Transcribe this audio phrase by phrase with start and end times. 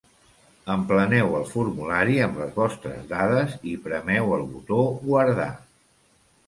[0.75, 5.51] Empleneu el formulari amb les vostres dades i premeu el botó Guardar.